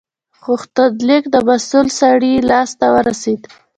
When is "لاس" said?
2.49-2.69